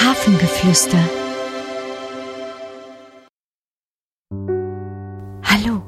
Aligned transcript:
Hafengeflüster. 0.00 1.02
Hallo, 5.44 5.82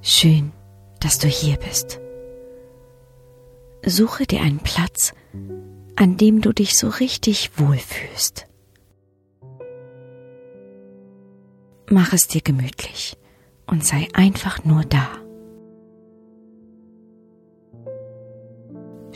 schön, 0.00 0.52
dass 1.00 1.18
du 1.18 1.28
hier 1.28 1.56
bist. 1.58 2.00
Suche 3.84 4.26
dir 4.26 4.40
einen 4.40 4.60
Platz, 4.60 5.12
an 5.96 6.16
dem 6.16 6.40
du 6.40 6.52
dich 6.52 6.78
so 6.78 6.88
richtig 6.88 7.58
wohlfühlst. 7.58 8.46
Mach 11.90 12.12
es 12.12 12.28
dir 12.28 12.40
gemütlich 12.40 13.18
und 13.66 13.84
sei 13.84 14.08
einfach 14.14 14.64
nur 14.64 14.84
da. 14.84 15.27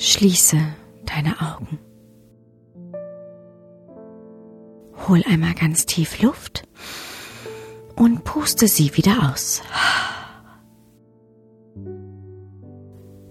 Schließe 0.04 0.58
deine 1.06 1.40
Augen. 1.40 1.78
Hol 5.06 5.22
einmal 5.28 5.54
ganz 5.54 5.86
tief 5.86 6.20
Luft 6.20 6.64
und 7.94 8.24
puste 8.24 8.66
sie 8.66 8.96
wieder 8.96 9.30
aus. 9.30 9.62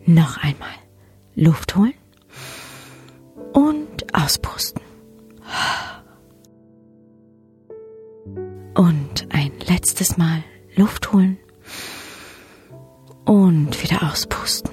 Noch 0.06 0.38
einmal 0.38 0.70
Luft 1.36 1.76
holen 1.76 1.94
und 3.52 4.16
auspusten. 4.16 4.82
Und 8.76 9.28
ein 9.30 9.52
letztes 9.68 10.16
Mal 10.16 10.42
Luft 10.78 11.12
holen 11.12 11.38
und 13.26 13.84
wieder 13.84 14.10
auspusten. 14.10 14.71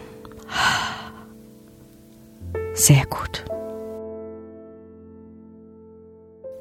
Sehr 2.79 3.05
gut. 3.07 3.45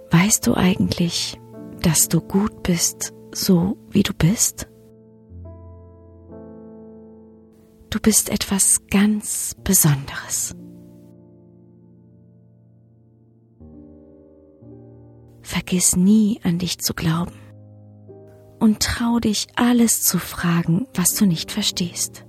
Weißt 0.09 0.47
du 0.47 0.55
eigentlich, 0.55 1.39
dass 1.83 2.09
du 2.09 2.21
gut 2.21 2.63
bist, 2.63 3.13
so 3.31 3.77
wie 3.91 4.01
du 4.01 4.13
bist? 4.15 4.67
Du 7.91 7.99
bist 8.01 8.29
etwas 8.31 8.81
ganz 8.89 9.55
Besonderes. 9.63 10.55
Vergiss 15.43 15.95
nie 15.95 16.39
an 16.43 16.57
dich 16.57 16.79
zu 16.79 16.95
glauben 16.95 17.39
und 18.59 18.79
trau 18.79 19.19
dich 19.19 19.45
alles 19.55 20.01
zu 20.01 20.17
fragen, 20.17 20.87
was 20.95 21.09
du 21.09 21.27
nicht 21.27 21.51
verstehst. 21.51 22.26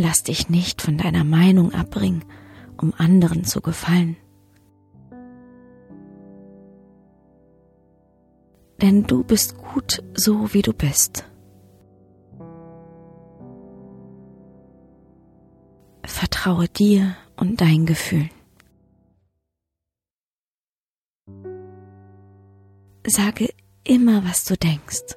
Lass 0.00 0.22
dich 0.22 0.48
nicht 0.48 0.80
von 0.80 0.96
deiner 0.96 1.24
Meinung 1.24 1.74
abbringen, 1.74 2.24
um 2.80 2.94
anderen 2.96 3.42
zu 3.42 3.60
gefallen. 3.60 4.16
Denn 8.80 9.02
du 9.08 9.24
bist 9.24 9.58
gut 9.58 10.04
so, 10.14 10.54
wie 10.54 10.62
du 10.62 10.72
bist. 10.72 11.24
Vertraue 16.04 16.68
dir 16.68 17.16
und 17.36 17.60
dein 17.60 17.84
Gefühl. 17.84 18.30
Sage 23.04 23.48
immer, 23.82 24.24
was 24.24 24.44
du 24.44 24.56
denkst. 24.56 25.16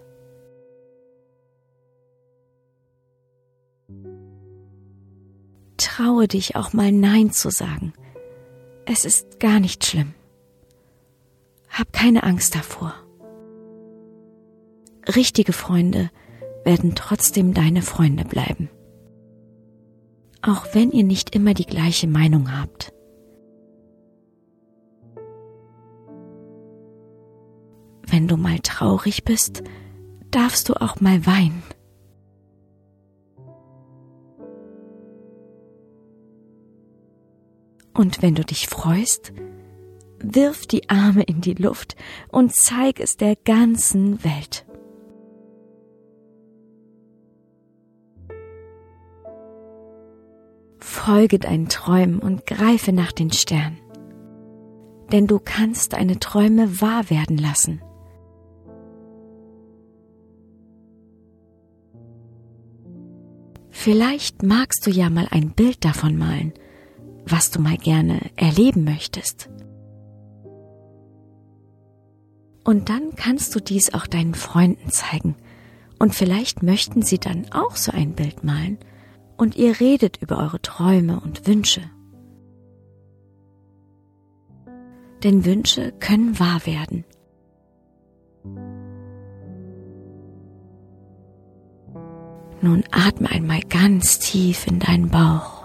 Traue 5.96 6.30
dich 6.30 6.56
auch 6.56 6.72
mal 6.72 6.90
Nein 6.90 7.32
zu 7.32 7.50
sagen. 7.50 7.92
Es 8.86 9.04
ist 9.04 9.42
gar 9.42 9.60
nicht 9.60 9.86
schlimm. 9.86 10.14
Hab 11.70 11.92
keine 11.92 12.24
Angst 12.24 12.56
davor. 12.56 12.94
Richtige 15.14 15.52
Freunde 15.52 16.10
werden 16.64 16.96
trotzdem 16.96 17.54
deine 17.54 17.82
Freunde 17.82 18.24
bleiben. 18.24 18.70
Auch 20.42 20.66
wenn 20.72 20.92
ihr 20.92 21.04
nicht 21.04 21.36
immer 21.36 21.54
die 21.54 21.66
gleiche 21.66 22.08
Meinung 22.08 22.58
habt. 22.58 22.94
Wenn 28.08 28.30
du 28.30 28.38
mal 28.38 28.60
traurig 28.60 29.26
bist, 29.26 29.62
darfst 30.30 30.70
du 30.70 30.76
auch 30.76 31.02
mal 31.02 31.26
weinen. 31.26 31.64
Und 37.94 38.22
wenn 38.22 38.36
du 38.36 38.44
dich 38.44 38.68
freust, 38.68 39.34
wirf 40.20 40.66
die 40.68 40.90
Arme 40.90 41.24
in 41.24 41.42
die 41.42 41.54
Luft 41.54 41.96
und 42.30 42.54
zeig 42.56 43.00
es 43.00 43.18
der 43.18 43.36
ganzen 43.36 44.24
Welt. 44.24 44.66
Folge 50.80 51.40
deinen 51.40 51.68
Träumen 51.68 52.20
und 52.20 52.46
greife 52.46 52.94
nach 52.94 53.12
den 53.12 53.32
Sternen. 53.32 53.80
Denn 55.12 55.28
du 55.28 55.40
kannst 55.40 55.94
deine 55.94 56.20
Träume 56.20 56.80
wahr 56.80 57.10
werden 57.10 57.38
lassen. 57.38 57.82
Vielleicht 63.70 64.44
magst 64.44 64.86
du 64.86 64.92
ja 64.92 65.10
mal 65.10 65.28
ein 65.32 65.52
Bild 65.52 65.84
davon 65.84 66.18
malen, 66.18 66.54
was 67.32 67.52
du 67.52 67.62
mal 67.62 67.78
gerne 67.78 68.20
erleben 68.36 68.84
möchtest. 68.84 69.50
Und 72.64 72.90
dann 72.90 73.16
kannst 73.16 73.56
du 73.56 73.60
dies 73.60 73.94
auch 73.94 74.08
deinen 74.08 74.36
Freunden 74.36 74.90
zeigen. 74.90 75.36
Und 75.98 76.14
vielleicht 76.14 76.64
möchten 76.64 77.02
sie 77.02 77.18
dann 77.18 77.52
auch 77.52 77.76
so 77.76 77.92
ein 77.92 78.14
Bild 78.14 78.44
malen. 78.44 78.78
Und 79.38 79.56
ihr 79.56 79.80
redet 79.80 80.18
über 80.18 80.38
eure 80.38 80.62
Träume 80.62 81.20
und 81.20 81.48
Wünsche. 81.48 81.82
Denn 85.24 85.46
Wünsche 85.46 85.92
können 86.00 86.40
wahr 86.40 86.66
werden. 86.66 87.06
Nun 92.62 92.84
atme 92.92 93.30
einmal 93.30 93.62
ganz 93.62 94.20
tief 94.20 94.68
in 94.68 94.80
deinen 94.80 95.10
Bauch 95.10 95.61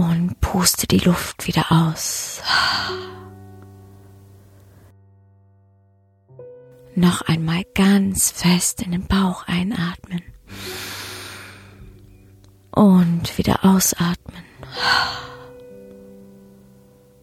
und 0.00 0.40
puste 0.40 0.86
die 0.86 0.98
Luft 0.98 1.46
wieder 1.46 1.70
aus. 1.70 2.40
Noch 6.94 7.20
einmal 7.22 7.64
ganz 7.74 8.30
fest 8.30 8.80
in 8.80 8.92
den 8.92 9.06
Bauch 9.06 9.46
einatmen 9.46 10.22
und 12.70 13.36
wieder 13.36 13.62
ausatmen. 13.62 14.42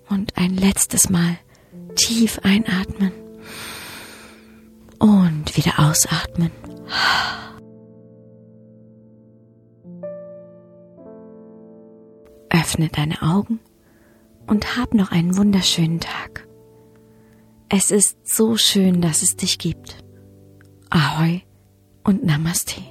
Und 0.10 0.38
ein 0.38 0.56
letztes 0.56 1.10
Mal 1.10 1.38
tief 1.96 2.40
einatmen 2.44 3.12
und 5.00 5.58
wieder 5.58 5.80
ausatmen. 5.80 6.52
Öffne 12.68 12.90
deine 12.90 13.22
Augen 13.22 13.62
und 14.46 14.76
hab 14.76 14.94
noch 14.94 15.14
einen 15.14 15.38
wunderschönen 15.38 16.02
Tag. 16.02 16.50
Es 17.70 17.92
ist 17.92 18.18
so 18.28 18.58
schön, 18.58 19.00
dass 19.00 19.22
es 19.22 19.38
dich 19.38 19.58
gibt. 19.58 20.04
Ahoi 20.90 21.44
und 22.04 22.26
Namaste. 22.26 22.82